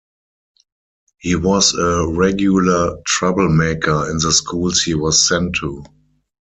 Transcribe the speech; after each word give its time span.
He 1.19 1.35
was 1.35 1.75
a 1.75 2.07
regular 2.07 2.97
troublemaker 3.05 4.09
in 4.09 4.17
the 4.17 4.31
schools 4.31 4.81
he 4.81 4.95
was 4.95 5.27
sent 5.27 5.57
to. 5.57 5.83